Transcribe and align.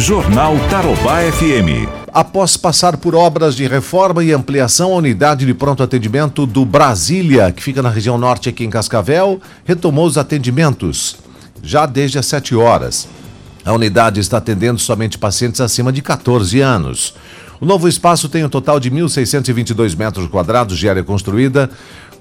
Jornal 0.00 0.56
Tarobá 0.70 1.20
FM. 1.30 1.86
Após 2.10 2.56
passar 2.56 2.96
por 2.96 3.14
obras 3.14 3.54
de 3.54 3.68
reforma 3.68 4.24
e 4.24 4.32
ampliação, 4.32 4.94
a 4.94 4.96
unidade 4.96 5.44
de 5.44 5.52
pronto 5.52 5.82
atendimento 5.82 6.46
do 6.46 6.64
Brasília, 6.64 7.52
que 7.52 7.62
fica 7.62 7.82
na 7.82 7.90
região 7.90 8.16
norte 8.16 8.48
aqui 8.48 8.64
em 8.64 8.70
Cascavel, 8.70 9.38
retomou 9.62 10.06
os 10.06 10.16
atendimentos 10.16 11.18
já 11.62 11.84
desde 11.84 12.18
as 12.18 12.24
7 12.24 12.56
horas. 12.56 13.06
A 13.62 13.74
unidade 13.74 14.20
está 14.20 14.38
atendendo 14.38 14.80
somente 14.80 15.18
pacientes 15.18 15.60
acima 15.60 15.92
de 15.92 16.00
14 16.00 16.60
anos. 16.62 17.14
O 17.60 17.66
novo 17.66 17.86
espaço 17.86 18.26
tem 18.26 18.42
um 18.42 18.48
total 18.48 18.80
de 18.80 18.90
1.622 18.90 19.94
metros 19.94 20.26
quadrados 20.28 20.78
de 20.78 20.88
área 20.88 21.04
construída, 21.04 21.68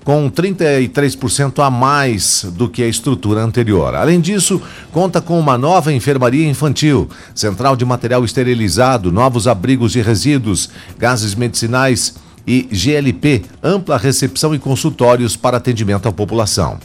com 0.03 0.29
33% 0.29 1.63
a 1.63 1.69
mais 1.69 2.45
do 2.55 2.67
que 2.67 2.83
a 2.83 2.87
estrutura 2.87 3.41
anterior. 3.41 3.95
Além 3.95 4.19
disso, 4.19 4.61
conta 4.91 5.21
com 5.21 5.39
uma 5.39 5.57
nova 5.57 5.93
enfermaria 5.93 6.45
infantil, 6.45 7.07
central 7.33 7.77
de 7.77 7.85
material 7.85 8.25
esterilizado, 8.25 9.13
novos 9.13 9.47
abrigos 9.47 9.93
de 9.93 10.01
resíduos, 10.01 10.69
gases 10.97 11.35
medicinais 11.35 12.15
e 12.45 12.67
GLP, 12.71 13.43
ampla 13.63 13.97
recepção 13.97 14.53
e 14.53 14.59
consultórios 14.59 15.37
para 15.37 15.55
atendimento 15.55 16.07
à 16.07 16.11
população. 16.11 16.79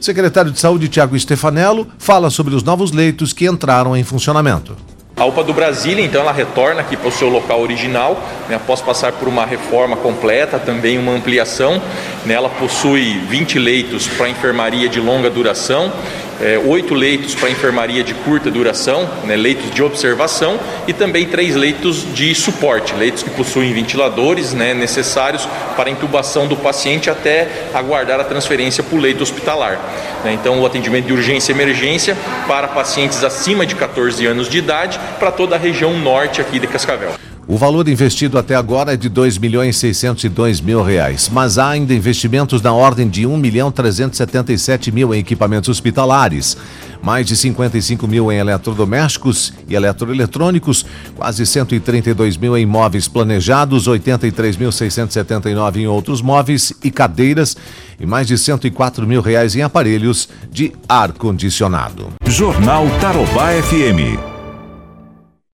Secretário 0.00 0.50
de 0.50 0.60
Saúde, 0.60 0.88
Tiago 0.88 1.18
Stefanello, 1.18 1.86
fala 1.98 2.30
sobre 2.30 2.54
os 2.54 2.62
novos 2.62 2.90
leitos 2.90 3.34
que 3.34 3.46
entraram 3.46 3.94
em 3.94 4.04
funcionamento. 4.04 4.74
A 5.18 5.24
UPA 5.24 5.42
do 5.42 5.52
Brasília, 5.52 6.04
então, 6.04 6.22
ela 6.22 6.30
retorna 6.30 6.80
aqui 6.80 6.96
para 6.96 7.08
o 7.08 7.12
seu 7.12 7.28
local 7.28 7.60
original, 7.60 8.22
né, 8.48 8.54
após 8.54 8.80
passar 8.80 9.10
por 9.10 9.26
uma 9.26 9.44
reforma 9.44 9.96
completa, 9.96 10.60
também 10.60 10.96
uma 10.96 11.10
ampliação. 11.10 11.82
Né, 12.24 12.34
ela 12.34 12.48
possui 12.48 13.18
20 13.28 13.58
leitos 13.58 14.06
para 14.06 14.28
enfermaria 14.28 14.88
de 14.88 15.00
longa 15.00 15.28
duração 15.28 15.92
oito 16.66 16.94
leitos 16.94 17.34
para 17.34 17.50
enfermaria 17.50 18.04
de 18.04 18.14
curta 18.14 18.50
duração, 18.50 19.08
né, 19.24 19.36
leitos 19.36 19.70
de 19.70 19.82
observação 19.82 20.58
e 20.86 20.92
também 20.92 21.26
três 21.26 21.56
leitos 21.56 22.06
de 22.14 22.34
suporte, 22.34 22.94
leitos 22.94 23.22
que 23.22 23.30
possuem 23.30 23.72
ventiladores 23.72 24.52
né, 24.52 24.72
necessários 24.72 25.48
para 25.76 25.88
a 25.88 25.92
intubação 25.92 26.46
do 26.46 26.56
paciente 26.56 27.10
até 27.10 27.48
aguardar 27.74 28.20
a 28.20 28.24
transferência 28.24 28.82
para 28.82 28.96
o 28.96 29.00
leito 29.00 29.22
hospitalar. 29.22 29.80
Né, 30.24 30.32
então, 30.32 30.60
o 30.60 30.66
atendimento 30.66 31.06
de 31.06 31.12
urgência 31.12 31.52
e 31.52 31.54
emergência 31.54 32.16
para 32.46 32.68
pacientes 32.68 33.24
acima 33.24 33.66
de 33.66 33.74
14 33.74 34.24
anos 34.26 34.48
de 34.48 34.58
idade 34.58 35.00
para 35.18 35.30
toda 35.30 35.56
a 35.56 35.58
região 35.58 35.98
norte 35.98 36.40
aqui 36.40 36.58
de 36.58 36.66
Cascavel. 36.66 37.12
O 37.50 37.56
valor 37.56 37.88
investido 37.88 38.36
até 38.38 38.54
agora 38.54 38.92
é 38.92 38.96
de 38.96 39.08
2 39.08 39.38
milhões 39.38 39.78
602 39.78 40.60
mil 40.60 40.82
reais, 40.82 41.30
mas 41.32 41.56
há 41.56 41.70
ainda 41.70 41.94
investimentos 41.94 42.60
na 42.60 42.74
ordem 42.74 43.08
de 43.08 43.24
1 43.24 43.38
milhão 43.38 43.72
377 43.72 44.92
mil 44.92 45.14
em 45.14 45.20
equipamentos 45.20 45.70
hospitalares, 45.70 46.58
mais 47.02 47.26
de 47.26 47.34
55 47.34 48.06
mil 48.06 48.30
em 48.30 48.36
eletrodomésticos 48.36 49.54
e 49.66 49.74
eletroeletrônicos, 49.74 50.84
quase 51.16 51.46
132 51.46 52.36
mil 52.36 52.54
em 52.54 52.66
móveis 52.66 53.08
planejados, 53.08 53.88
83.679 53.88 55.76
em 55.76 55.86
outros 55.86 56.20
móveis 56.20 56.74
e 56.84 56.90
cadeiras 56.90 57.56
e 57.98 58.04
mais 58.04 58.26
de 58.26 58.36
104 58.36 59.06
mil 59.06 59.22
reais 59.22 59.56
em 59.56 59.62
aparelhos 59.62 60.28
de 60.52 60.74
ar-condicionado. 60.86 62.08
Jornal 62.26 62.86
Tarobá 63.00 63.52
FM. 63.62 64.37